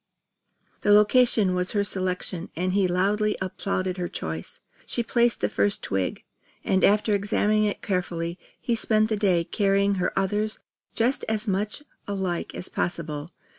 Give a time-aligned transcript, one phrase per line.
[0.81, 4.59] The location was her selection and he loudly applauded her choice.
[4.87, 6.23] She placed the first twig,
[6.63, 10.57] and after examining it carefully, he spent the day carrying her others
[10.95, 13.29] just as much alike as possible.